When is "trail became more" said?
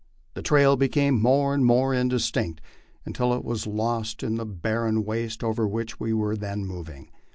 0.41-1.53